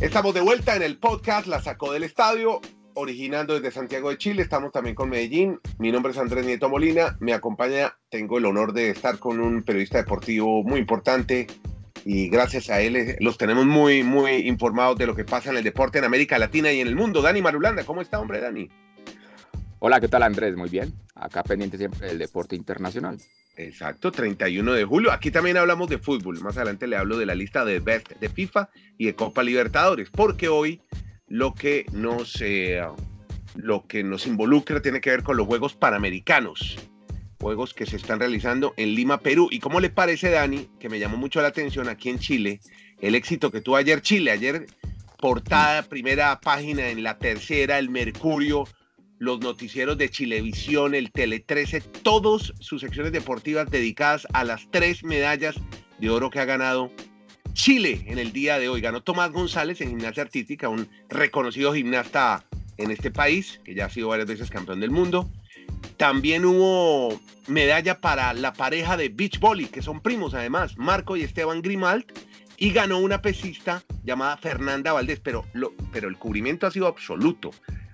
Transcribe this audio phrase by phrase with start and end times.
[0.00, 2.62] Estamos de vuelta en el podcast La Sacó del Estadio,
[2.94, 4.40] originando desde Santiago de Chile.
[4.40, 5.60] Estamos también con Medellín.
[5.78, 7.18] Mi nombre es Andrés Nieto Molina.
[7.20, 11.48] Me acompaña, tengo el honor de estar con un periodista deportivo muy importante
[12.06, 15.64] y gracias a él los tenemos muy, muy informados de lo que pasa en el
[15.64, 17.20] deporte en América Latina y en el mundo.
[17.20, 18.70] Dani Marulanda, ¿cómo está, hombre, Dani?
[19.80, 20.56] Hola, ¿qué tal, Andrés?
[20.56, 20.94] Muy bien.
[21.14, 23.18] Acá pendiente siempre del deporte internacional.
[23.56, 25.12] Exacto, 31 de julio.
[25.12, 26.40] Aquí también hablamos de fútbol.
[26.40, 30.08] Más adelante le hablo de la lista de Best de FIFA y de Copa Libertadores,
[30.10, 30.80] porque hoy
[31.26, 32.82] lo que nos, eh,
[33.54, 36.78] lo que nos involucra tiene que ver con los Juegos Panamericanos.
[37.40, 39.48] Juegos que se están realizando en Lima, Perú.
[39.50, 42.60] ¿Y cómo le parece, Dani, que me llamó mucho la atención aquí en Chile,
[43.00, 44.30] el éxito que tuvo ayer Chile?
[44.30, 44.66] Ayer
[45.18, 48.64] portada, primera página en la tercera, el Mercurio,
[49.20, 55.04] los noticieros de Chilevisión, el Tele 13, todas sus secciones deportivas dedicadas a las tres
[55.04, 55.56] medallas
[55.98, 56.90] de oro que ha ganado
[57.52, 58.80] Chile en el día de hoy.
[58.80, 62.46] Ganó Tomás González en gimnasia artística, un reconocido gimnasta
[62.78, 65.30] en este país, que ya ha sido varias veces campeón del mundo.
[65.98, 71.24] También hubo medalla para la pareja de beach volley, que son primos además, Marco y
[71.24, 72.10] Esteban Grimalt,
[72.56, 77.50] y ganó una pesista llamada Fernanda Valdés, pero, lo, pero el cubrimiento ha sido absoluto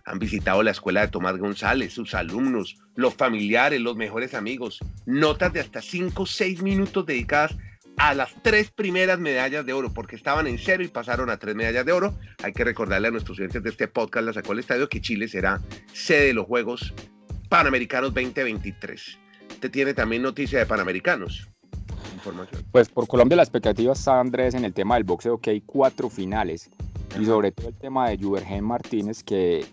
[0.06, 4.78] han visitado la escuela de Tomás González, sus alumnos, los familiares, los mejores amigos.
[5.04, 7.54] Notas de hasta 5 o 6 minutos dedicadas
[7.96, 11.54] a las tres primeras medallas de oro, porque estaban en cero y pasaron a tres
[11.54, 12.14] medallas de oro.
[12.42, 15.28] Hay que recordarle a nuestros oyentes de este podcast, la sacó el estadio, que Chile
[15.28, 15.60] será
[15.92, 16.92] sede de los Juegos
[17.48, 19.18] Panamericanos 2023.
[19.50, 21.48] Usted tiene también noticia de Panamericanos.
[22.14, 22.62] Información.
[22.70, 26.10] Pues por Colombia la expectativa está, Andrés, en el tema del boxeo, que hay cuatro
[26.10, 26.70] finales.
[27.18, 29.64] Y sobre todo el tema de Juvergen Martínez, que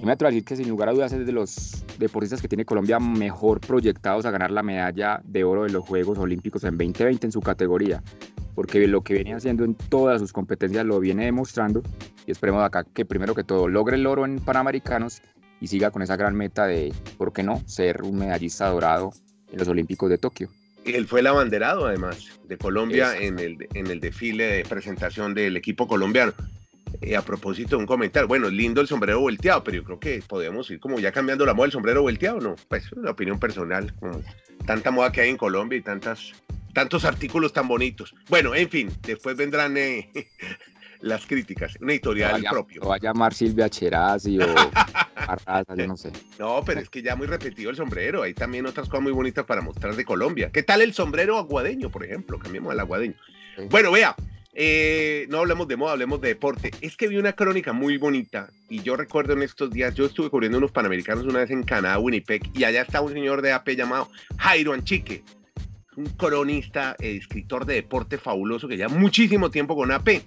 [0.00, 2.48] y me atrevo a decir que sin lugar a dudas es de los deportistas que
[2.48, 6.78] tiene Colombia mejor proyectados a ganar la medalla de oro de los Juegos Olímpicos en
[6.78, 8.02] 2020 en su categoría,
[8.54, 11.82] porque lo que viene haciendo en todas sus competencias lo viene demostrando
[12.26, 15.20] y esperemos acá que primero que todo logre el oro en Panamericanos
[15.60, 19.12] y siga con esa gran meta de, ¿por qué no?, ser un medallista dorado
[19.52, 20.48] en los Olímpicos de Tokio.
[20.86, 25.58] Él fue el abanderado, además, de Colombia en el, en el desfile de presentación del
[25.58, 26.32] equipo colombiano.
[27.00, 30.22] Eh, a propósito de un comentario, bueno, lindo el sombrero volteado, pero yo creo que
[30.26, 32.56] podemos ir como ya cambiando la moda del sombrero volteado, ¿no?
[32.68, 34.22] Pues es una opinión personal, como
[34.66, 36.32] tanta moda que hay en Colombia y tantas,
[36.74, 38.14] tantos artículos tan bonitos.
[38.28, 40.10] Bueno, en fin, después vendrán eh,
[41.00, 42.82] las críticas, una editorial propio.
[42.82, 44.44] Lo va a llamar Silvia Cherazzi o
[45.14, 46.12] Arraza, yo no sé.
[46.38, 49.46] No, pero es que ya muy repetido el sombrero, hay también otras cosas muy bonitas
[49.46, 50.50] para mostrar de Colombia.
[50.52, 52.38] ¿Qué tal el sombrero aguadeño, por ejemplo?
[52.38, 53.14] Cambiemos al aguadeño.
[53.68, 54.14] Bueno, vea,
[54.52, 56.70] eh, no hablemos de moda, hablemos de deporte.
[56.80, 60.30] Es que vi una crónica muy bonita y yo recuerdo en estos días, yo estuve
[60.30, 63.70] cubriendo unos panamericanos una vez en Canadá, Winnipeg, y allá está un señor de AP
[63.70, 65.22] llamado Jairo Anchique,
[65.96, 70.22] un cronista, eh, escritor de deporte fabuloso que lleva muchísimo tiempo con AP.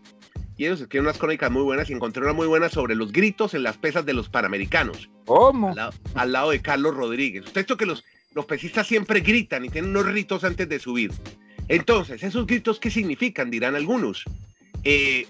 [0.55, 3.55] Y ellos escriben unas crónicas muy buenas y encontré una muy buena sobre los gritos
[3.55, 5.09] en las pesas de los panamericanos.
[5.25, 5.73] ¿Cómo?
[6.13, 7.45] Al lado, de Carlos Rodríguez.
[7.45, 8.03] Usted esto que los,
[8.35, 11.11] los pesistas siempre gritan y tienen unos ritos antes de subir.
[11.68, 13.50] Entonces, ¿esos gritos qué significan?
[13.50, 14.24] Dirán algunos.
[14.84, 15.28] Eh,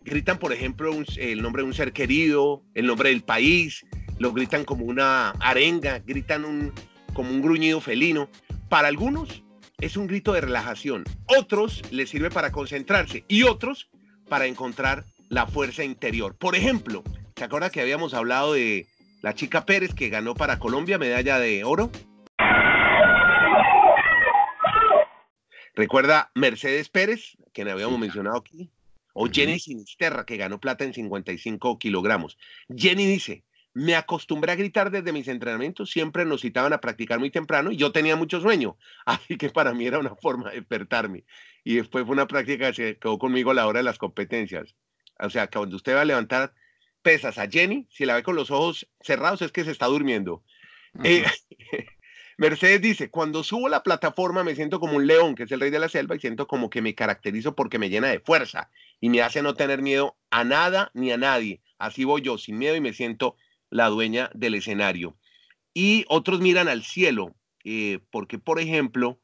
[0.00, 3.84] gritan, por ejemplo, el nombre de un ser querido, el nombre del país,
[4.18, 6.72] lo gritan como una arenga, gritan
[7.12, 8.28] como un gruñido felino.
[8.68, 9.42] Para algunos
[9.78, 13.90] es un grito de relajación, otros les sirve para concentrarse y otros
[14.28, 16.34] para encontrar la fuerza interior.
[16.34, 17.04] Por ejemplo,
[17.36, 18.86] ¿se acuerda que habíamos hablado de
[19.22, 21.90] la chica Pérez que ganó para Colombia medalla de oro?
[25.76, 28.70] Recuerda Mercedes Pérez, que habíamos mencionado aquí,
[29.12, 32.38] o Jenny Sinisterra, que ganó plata en 55 kilogramos.
[32.74, 33.44] Jenny dice,
[33.74, 37.76] me acostumbré a gritar desde mis entrenamientos, siempre nos citaban a practicar muy temprano y
[37.76, 41.24] yo tenía mucho sueño, así que para mí era una forma de despertarme.
[41.62, 44.74] Y después fue una práctica que se quedó conmigo a la hora de las competencias.
[45.18, 46.54] O sea, que cuando usted va a levantar
[47.02, 50.42] pesas a Jenny, si la ve con los ojos cerrados es que se está durmiendo.
[52.38, 55.70] Mercedes dice, cuando subo la plataforma me siento como un león, que es el rey
[55.70, 59.08] de la selva, y siento como que me caracterizo porque me llena de fuerza y
[59.08, 61.62] me hace no tener miedo a nada ni a nadie.
[61.78, 63.36] Así voy yo, sin miedo, y me siento
[63.70, 65.16] la dueña del escenario.
[65.72, 67.34] Y otros miran al cielo,
[67.64, 69.18] eh, porque, por ejemplo,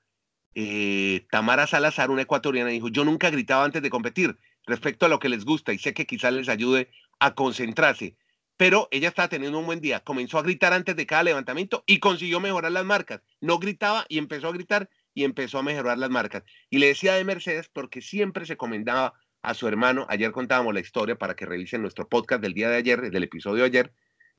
[0.55, 5.19] eh, Tamara Salazar, una ecuatoriana, dijo, yo nunca gritaba antes de competir respecto a lo
[5.19, 8.17] que les gusta y sé que quizás les ayude a concentrarse
[8.63, 9.99] pero ella estaba teniendo un buen día.
[10.05, 13.21] Comenzó a gritar antes de cada levantamiento y consiguió mejorar las marcas.
[13.41, 16.45] No gritaba y empezó a gritar y empezó a mejorar las marcas.
[16.71, 20.07] Y le decía de Mercedes porque siempre se comendaba a su hermano.
[20.09, 23.63] Ayer contábamos la historia para que revisen nuestro podcast del día de ayer, del episodio
[23.63, 23.93] de ayer,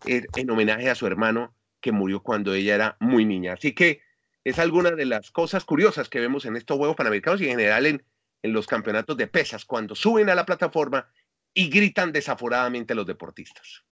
[0.06, 3.52] eh, en homenaje a su hermano que murió cuando ella era muy niña.
[3.52, 4.04] Así que
[4.46, 7.86] es alguna de las cosas curiosas que vemos en estos Juegos Panamericanos y en general
[7.88, 8.06] en,
[8.44, 9.66] los campeonatos de pesas.
[9.66, 11.10] Cuando suben a la plataforma,
[11.54, 13.84] y gritan desaforadamente los deportistas.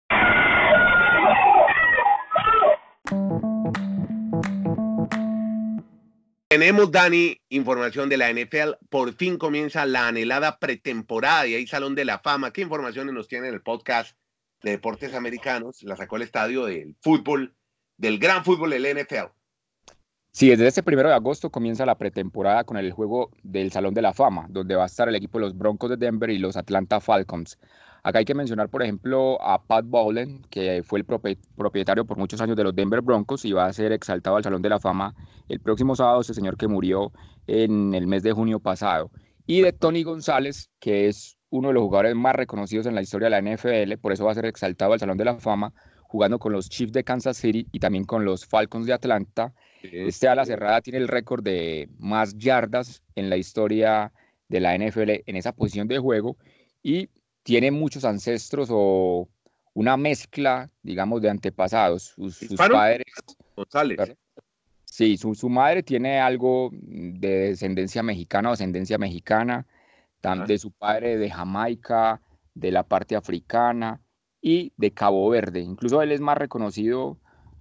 [6.51, 8.73] Tenemos, Dani, información de la NFL.
[8.89, 12.51] Por fin comienza la anhelada pretemporada y hay Salón de la Fama.
[12.51, 14.17] ¿Qué informaciones nos tiene en el podcast
[14.61, 15.81] de Deportes Americanos?
[15.83, 17.55] La sacó el estadio del fútbol,
[17.95, 19.31] del gran fútbol del NFL.
[20.33, 24.01] Sí, desde este primero de agosto comienza la pretemporada con el juego del Salón de
[24.01, 26.57] la Fama, donde va a estar el equipo de los Broncos de Denver y los
[26.57, 27.57] Atlanta Falcons.
[28.03, 32.41] Acá hay que mencionar, por ejemplo, a Pat Bowlen, que fue el propietario por muchos
[32.41, 35.13] años de los Denver Broncos y va a ser exaltado al Salón de la Fama
[35.49, 37.11] el próximo sábado, ese señor que murió
[37.45, 39.11] en el mes de junio pasado.
[39.45, 43.29] Y de Tony González, que es uno de los jugadores más reconocidos en la historia
[43.29, 45.73] de la NFL, por eso va a ser exaltado al Salón de la Fama,
[46.03, 49.53] jugando con los Chiefs de Kansas City y también con los Falcons de Atlanta.
[49.83, 54.11] Este ala cerrada tiene el récord de más yardas en la historia
[54.49, 56.37] de la NFL en esa posición de juego
[56.83, 57.09] y
[57.43, 59.27] tiene muchos ancestros o
[59.73, 62.13] una mezcla, digamos, de antepasados.
[62.15, 63.05] Sus, padres.
[63.55, 64.15] González.
[64.85, 69.65] Sí, su, su, madre tiene algo de descendencia mexicana o ascendencia mexicana,
[70.45, 72.21] de su padre de Jamaica,
[72.53, 74.01] de la parte africana
[74.41, 75.61] y de Cabo Verde.
[75.61, 77.17] Incluso él es más reconocido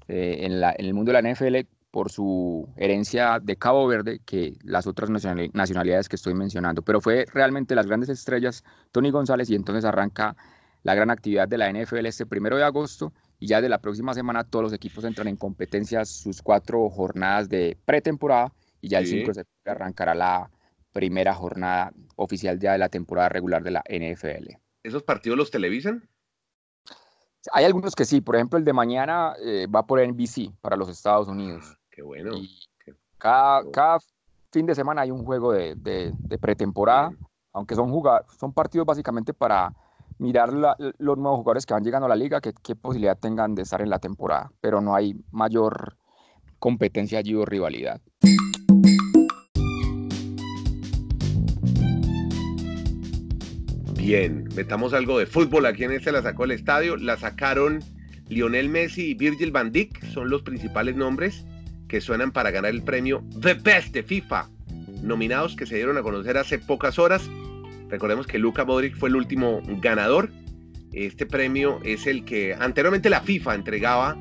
[0.09, 1.57] eh, en, la, en el mundo de la NFL
[1.91, 6.83] por su herencia de Cabo Verde que las otras nacionalidades que estoy mencionando.
[6.83, 10.37] Pero fue realmente las grandes estrellas Tony González y entonces arranca
[10.83, 14.15] la gran actividad de la NFL este primero de agosto y ya de la próxima
[14.15, 19.07] semana todos los equipos entran en competencias sus cuatro jornadas de pretemporada y ya el
[19.07, 20.51] 5 de septiembre arrancará la
[20.93, 24.55] primera jornada oficial ya de la temporada regular de la NFL.
[24.83, 26.09] ¿Esos partidos los televisan?
[27.53, 30.89] Hay algunos que sí, por ejemplo el de mañana eh, va por NBC para los
[30.89, 32.33] Estados Unidos bueno.
[33.19, 33.99] cada, cada,
[34.53, 37.13] fin de semana hay un juego de, de, pretemporada,
[37.53, 39.73] aunque son, jugar, son partidos básicamente para
[40.19, 43.63] mirar los nuevos jugadores que van llegando a la liga, que, qué posibilidad tengan de
[43.63, 45.97] estar en la temporada, pero no hay mayor
[46.59, 48.01] competencia allí o rivalidad.
[53.95, 57.79] Bien, metamos algo de fútbol aquí en este la sacó el estadio, la sacaron
[58.29, 61.45] Lionel Messi y Virgil van Dijk, son los principales nombres
[61.91, 64.49] que suenan para ganar el premio The Best de FIFA,
[65.03, 67.29] nominados que se dieron a conocer hace pocas horas.
[67.89, 70.31] Recordemos que Luka Modric fue el último ganador.
[70.93, 74.17] Este premio es el que anteriormente la FIFA entregaba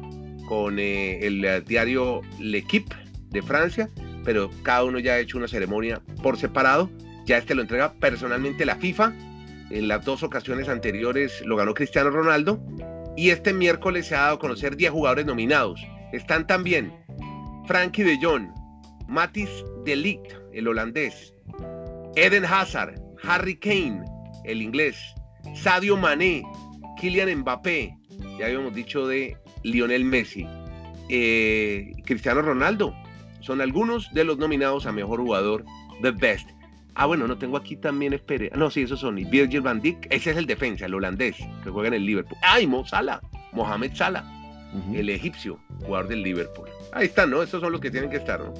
[0.47, 2.95] con eh, el diario L'Equipe
[3.29, 3.87] de Francia,
[4.25, 6.89] pero cada uno ya ha hecho una ceremonia por separado.
[7.25, 9.13] Ya este lo entrega personalmente la FIFA.
[9.69, 12.59] En las dos ocasiones anteriores lo ganó Cristiano Ronaldo.
[13.15, 15.79] Y este miércoles se ha dado a conocer 10 jugadores nominados.
[16.11, 16.98] Están también
[17.69, 18.47] Frankie de Jong,
[19.07, 21.35] Matis de Ligt, el holandés,
[22.15, 24.03] Eden Hazard, Harry Kane,
[24.43, 24.97] el inglés,
[25.53, 26.41] Sadio Mané,
[26.99, 27.95] Kylian Mbappé,
[28.39, 30.47] ya habíamos dicho de Lionel Messi,
[31.09, 32.91] eh, Cristiano Ronaldo,
[33.41, 35.63] son algunos de los nominados a mejor jugador
[36.01, 36.49] The Best.
[36.95, 38.49] Ah, bueno, no tengo aquí también, espere.
[38.55, 39.17] No, sí, esos son.
[39.29, 42.39] Virgil van Dijk, ese es el defensa, el holandés, que juega en el Liverpool.
[42.41, 43.21] Ay, Mo Salah,
[43.53, 44.38] Mohamed Salah,
[44.93, 46.69] el egipcio, jugador del Liverpool.
[46.91, 47.41] Ahí están, ¿no?
[47.41, 48.53] Estos son los que tienen que estar, ¿no?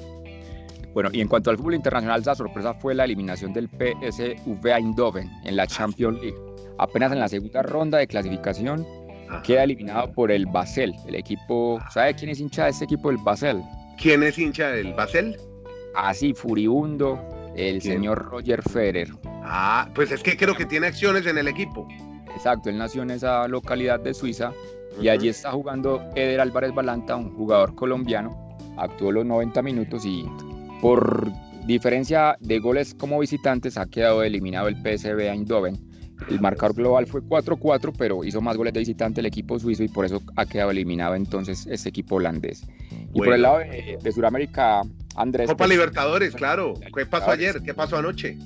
[0.92, 5.30] Bueno, y en cuanto al fútbol internacional, la sorpresa fue la eliminación del PSV Eindhoven
[5.44, 6.36] en la Champions League.
[6.78, 8.84] Apenas en la segunda ronda de clasificación
[9.44, 11.78] queda eliminado por el Basel, el equipo.
[11.90, 13.62] ¿Sabe quién es hincha de este equipo, el Basel?
[14.00, 15.36] ¿Quién es hincha del Basel?
[15.94, 17.20] Ah, sí, furibundo,
[17.54, 19.08] el señor Roger Federer.
[19.44, 21.86] Ah, pues es que creo que tiene acciones en el equipo.
[22.34, 24.52] Exacto, él nació en esa localidad de Suiza
[25.00, 28.56] y allí está jugando Eder Álvarez Balanta, un jugador colombiano.
[28.76, 30.26] Actuó los 90 minutos y
[30.80, 31.30] por
[31.66, 35.90] diferencia de goles como visitantes ha quedado eliminado el PSV Eindhoven.
[36.28, 39.88] El marcador global fue 4-4, pero hizo más goles de visitante el equipo suizo y
[39.88, 42.66] por eso ha quedado eliminado entonces este equipo holandés.
[43.14, 44.82] Y por el lado de, Sudamérica,
[45.16, 45.48] Andrés.
[45.48, 46.74] Copa pues, Libertadores, claro.
[46.94, 47.62] ¿Qué pasó ayer?
[47.62, 48.36] ¿Qué pasó anoche?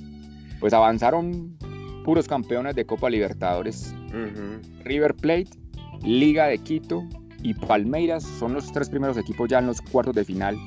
[0.59, 1.57] Pues avanzaron
[2.05, 3.93] puros campeones de Copa Libertadores.
[4.85, 5.49] River Plate
[6.03, 7.03] Liga de Quito
[7.41, 10.57] y Palmeiras son los tres primeros equipos ya en los cuartos de final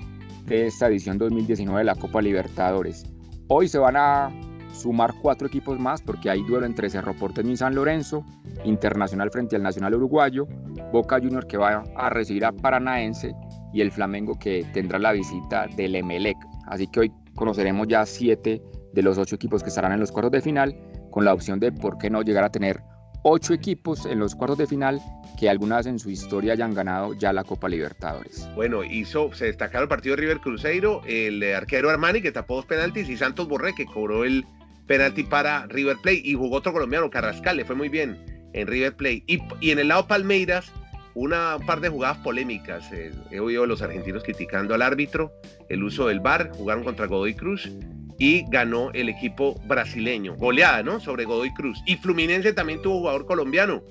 [0.47, 3.05] de esta edición 2019 de la Copa Libertadores.
[3.49, 4.31] Hoy se van a
[4.73, 8.25] sumar cuatro equipos más porque hay duelo entre Cerro Porteño y San Lorenzo,
[8.65, 10.47] Internacional frente al Nacional Uruguayo,
[10.93, 13.35] Boca Junior que va a recibir a Paranaense
[13.73, 16.37] y el Flamengo que tendrá la visita del Emelec.
[16.67, 20.33] Así que hoy conoceremos ya siete de los ocho equipos que estarán en los cuartos
[20.33, 20.77] de final
[21.11, 22.81] con la opción de por qué no llegar a tener
[23.23, 25.01] ocho equipos en los cuartos de final
[25.39, 28.49] que alguna vez en su historia hayan ganado ya la Copa Libertadores.
[28.55, 32.67] Bueno, hizo, se destacaron el partido de River Cruzeiro, el arquero Armani que tapó dos
[32.67, 34.45] penaltis y Santos Borré que cobró el
[34.87, 38.19] penalti para River Plate y jugó otro colombiano, Carrascal, le fue muy bien
[38.53, 39.23] en River Plate.
[39.27, 40.73] Y, y en el lado Palmeiras,
[41.15, 42.91] una un par de jugadas polémicas.
[42.93, 45.33] Eh, he oído a los argentinos criticando al árbitro,
[45.69, 47.71] el uso del VAR, jugaron contra Godoy Cruz
[48.19, 50.35] y ganó el equipo brasileño.
[50.37, 51.01] Goleada, ¿no?
[51.01, 51.81] Sobre Godoy Cruz.
[51.87, 53.83] Y Fluminense también tuvo jugador colombiano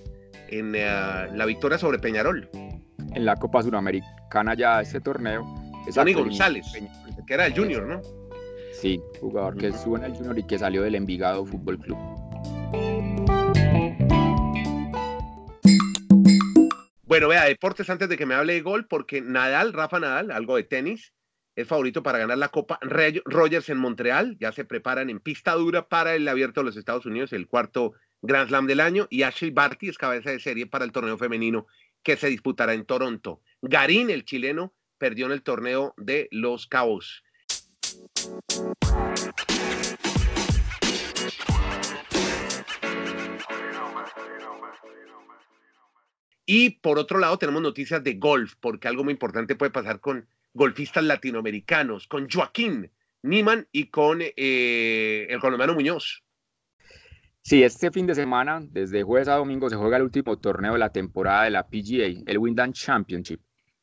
[0.50, 0.86] en eh,
[1.34, 2.50] la victoria sobre Peñarol.
[3.14, 5.46] En la Copa Suramericana ya ese torneo.
[5.94, 6.66] Tony González,
[7.26, 8.02] que era el Junior, ¿no?
[8.74, 11.98] Sí, jugador que estuvo en el Junior y que salió del Envigado Fútbol Club.
[17.06, 20.58] Bueno, vea, deportes antes de que me hable de gol, porque Nadal, Rafa Nadal, algo
[20.58, 21.14] de tenis,
[21.58, 24.38] es favorito para ganar la Copa Rogers en Montreal.
[24.40, 27.94] Ya se preparan en pista dura para el abierto de los Estados Unidos, el cuarto
[28.22, 29.08] Grand Slam del año.
[29.10, 31.66] Y Ashley Barty es cabeza de serie para el torneo femenino
[32.04, 33.42] que se disputará en Toronto.
[33.64, 37.24] Garín, el chileno, perdió en el torneo de Los Cabos.
[46.50, 50.26] Y por otro lado tenemos noticias de golf, porque algo muy importante puede pasar con
[50.54, 52.90] golfistas latinoamericanos, con Joaquín
[53.22, 56.24] Niman y con eh, el colombiano Muñoz.
[57.42, 60.80] Sí, este fin de semana, desde jueves a domingo, se juega el último torneo de
[60.80, 63.42] la temporada de la PGA, el Wyndham Championship.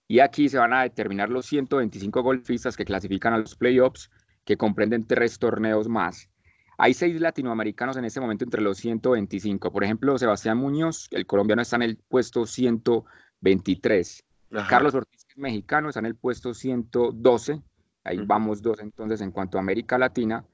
[0.08, 4.10] Y aquí se van a determinar los 125 golfistas que clasifican a los playoffs,
[4.46, 6.30] que comprenden tres torneos más.
[6.76, 9.70] Hay seis latinoamericanos en este momento entre los 125.
[9.70, 14.24] Por ejemplo, Sebastián Muñoz, el colombiano, está en el puesto 123.
[14.68, 17.60] Carlos Ortiz, mexicano, está en el puesto 112.
[18.04, 20.44] Ahí vamos dos entonces en cuanto a América Latina.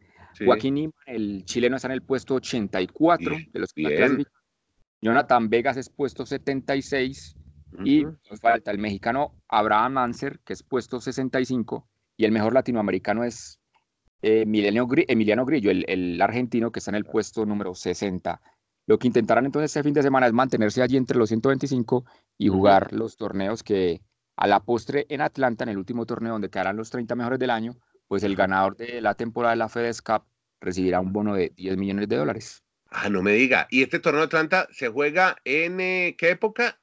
[0.45, 4.25] Joaquín el chileno, está en el puesto 84 de los que
[5.03, 7.37] Jonathan Vegas es puesto 76.
[7.85, 11.89] Y nos falta el mexicano Abraham Manser, que es puesto 65.
[12.17, 13.60] Y el mejor latinoamericano es
[14.23, 18.41] Emiliano, Grillo, el, argentino que está en el puesto número 60.
[18.87, 22.05] Lo que intentarán entonces este fin de semana es mantenerse allí entre los 125
[22.39, 24.01] y jugar los torneos que
[24.37, 27.51] a la postre en Atlanta, en el último torneo donde quedarán los 30 mejores del
[27.51, 27.77] año,
[28.09, 30.23] pues el ganador de la temporada de la FedEx Cup
[30.61, 32.65] recibirá un bono de 10 millones de dólares.
[32.91, 33.69] Ah, no me diga.
[33.71, 36.81] ¿Y este torneo de Atlanta se juega en eh, qué época?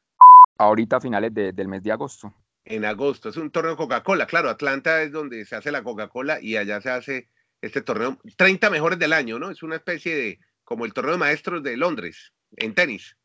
[0.58, 2.34] Ahorita a finales del mes de agosto
[2.67, 3.29] en agosto.
[3.29, 4.27] Es un torneo de Coca-Cola.
[4.27, 7.29] Claro, Atlanta es donde se hace la Coca-Cola y allá se hace
[7.62, 8.17] este torneo.
[8.36, 9.50] 30 mejores del año, ¿no?
[9.50, 13.17] Es una especie de, como el torneo de maestros de Londres, en tenis.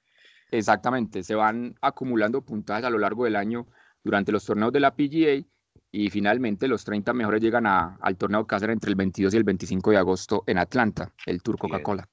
[0.50, 3.66] Exactamente, se van acumulando puntajes a lo largo del año
[4.04, 5.42] durante los torneos de la PGA
[5.90, 9.90] y finalmente los 30 mejores llegan al torneo que entre el 22 y el 25
[9.90, 12.08] de agosto en Atlanta, el Tour Coca-Cola.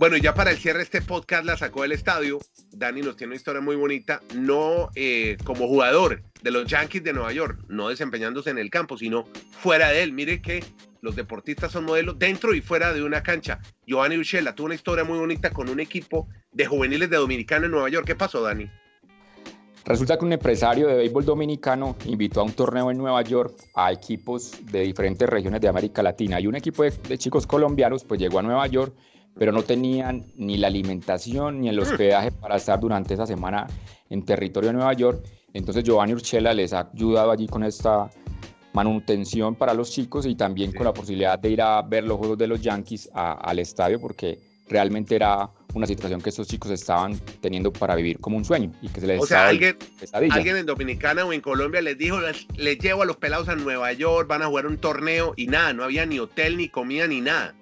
[0.00, 2.38] Bueno, ya para el cierre este podcast la sacó del estadio.
[2.72, 7.12] Dani nos tiene una historia muy bonita, no eh, como jugador de los Yankees de
[7.12, 10.14] Nueva York, no desempeñándose en el campo, sino fuera de él.
[10.14, 10.64] Mire que
[11.02, 13.60] los deportistas son modelos dentro y fuera de una cancha.
[13.86, 17.72] Giovanni Uchela tuvo una historia muy bonita con un equipo de juveniles de Dominicano en
[17.72, 18.06] Nueva York.
[18.06, 18.70] ¿Qué pasó, Dani?
[19.84, 23.92] Resulta que un empresario de béisbol dominicano invitó a un torneo en Nueva York a
[23.92, 28.38] equipos de diferentes regiones de América Latina y un equipo de chicos colombianos pues llegó
[28.38, 28.94] a Nueva York
[29.38, 33.66] pero no tenían ni la alimentación ni el hospedaje para estar durante esa semana
[34.08, 35.24] en territorio de Nueva York.
[35.52, 38.10] Entonces Giovanni Urchela les ha ayudado allí con esta
[38.72, 42.38] manutención para los chicos y también con la posibilidad de ir a ver los juegos
[42.38, 47.72] de los Yankees al estadio porque realmente era una situación que estos chicos estaban teniendo
[47.72, 49.76] para vivir como un sueño y que se les O sea, alguien,
[50.30, 53.56] alguien en Dominicana o en Colombia les dijo, les, les, llevo a los pelados a
[53.56, 57.06] Nueva York, van a jugar un torneo y nada, no había ni hotel, ni comida,
[57.06, 57.54] ni nada.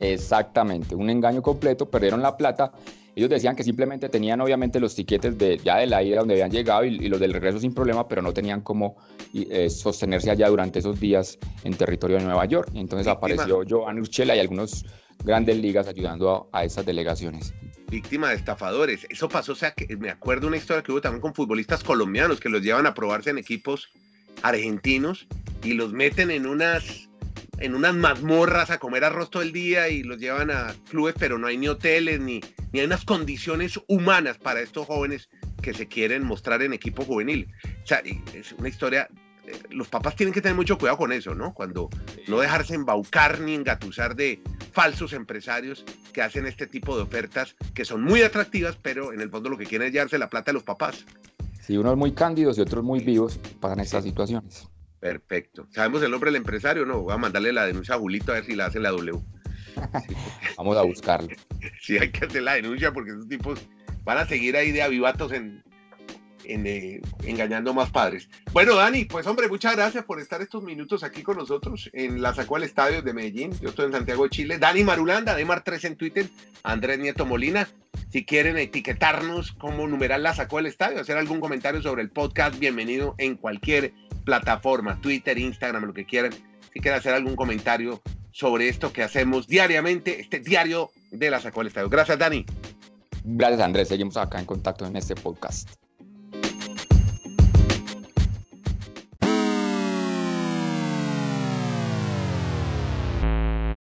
[0.00, 2.72] Exactamente, un engaño completo, perdieron la plata.
[3.14, 6.50] Ellos decían que simplemente tenían obviamente los tiquetes de, ya de la ida donde habían
[6.50, 8.96] llegado y, los del regreso sin problema, pero no tenían cómo
[9.34, 12.70] eh, sostenerse allá durante esos días en territorio de Nueva York.
[12.74, 14.86] Entonces apareció Joan Urchela y algunos
[15.24, 17.52] grandes ligas ayudando a, esas delegaciones.
[17.90, 19.06] Víctima de estafadores.
[19.10, 22.40] Eso pasó, o sea, que me acuerdo una historia que hubo también con futbolistas colombianos
[22.40, 23.88] que los llevan a probarse en equipos
[24.42, 25.26] argentinos
[25.62, 27.09] y los meten en unas
[27.60, 31.38] en unas mazmorras a comer arroz todo el día y los llevan a clubes, pero
[31.38, 32.40] no hay ni hoteles ni,
[32.72, 35.28] ni hay unas condiciones humanas para estos jóvenes
[35.62, 37.48] que se quieren mostrar en equipo juvenil.
[37.84, 38.02] O sea,
[38.32, 39.08] es una historia,
[39.46, 41.52] eh, los papás tienen que tener mucho cuidado con eso, ¿no?
[41.52, 41.90] Cuando
[42.28, 44.40] no dejarse embaucar ni engatusar de
[44.72, 49.30] falsos empresarios que hacen este tipo de ofertas que son muy atractivas, pero en el
[49.30, 51.04] fondo lo que quieren es llevarse la plata de los papás.
[51.60, 54.66] Sí, unos muy cándidos y otros muy vivos pasan estas situaciones.
[55.00, 55.66] Perfecto.
[55.70, 56.84] ¿Sabemos el nombre del empresario?
[56.84, 59.18] No, voy a mandarle la denuncia a Julito a ver si la hace la W.
[60.56, 61.28] Vamos a buscarlo.
[61.82, 63.58] Sí, hay que hacer la denuncia porque esos tipos
[64.04, 65.62] van a seguir ahí de avivatos en,
[66.44, 68.28] eh, engañando más padres.
[68.52, 72.34] Bueno, Dani, pues hombre, muchas gracias por estar estos minutos aquí con nosotros en la
[72.34, 73.52] Sacó al Estadio de Medellín.
[73.60, 74.58] Yo estoy en Santiago de Chile.
[74.58, 76.26] Dani Marulanda, Demar3 en Twitter,
[76.62, 77.68] Andrés Nieto Molina.
[78.10, 82.58] Si quieren etiquetarnos como numeral la sacó al estadio, hacer algún comentario sobre el podcast,
[82.58, 83.92] bienvenido en cualquier
[84.24, 86.32] plataforma, Twitter, Instagram, lo que quieran.
[86.72, 88.00] Si quieren hacer algún comentario
[88.30, 91.88] sobre esto que hacemos diariamente, este diario de la sacó al estadio.
[91.88, 92.44] Gracias, Dani.
[93.24, 93.88] Gracias, Andrés.
[93.88, 95.68] Seguimos acá en contacto en este podcast.